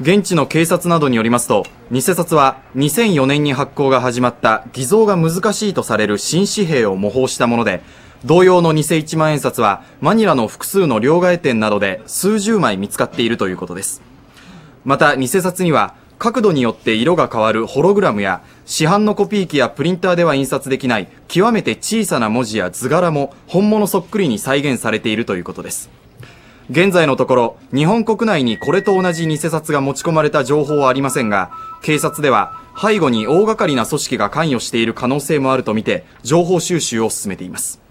[0.00, 7.82] 現地の警察などによりますと偽札は2004年に発行が始まった偽造が難しいとされる新紙幣を模倣したもので
[8.24, 14.00] 同様の偽1万円札はマニラの複数の両替店などで数十枚見つかっているということです。
[14.84, 26.01] また偽札には角度によって色が変わるホログラムや市販のコピー機やプリンターでは印刷できない極めて小さな文字や図柄も本物そっくりに再現されているということです。
[26.72, 31.50] 現在のところ日本国内にこれと同じ偽札が持ち込まれた情報はありませんが
[31.82, 37.81] 警察では背後に大掛かりな組織が関与している可能性もあるとみて情報収集を進めています。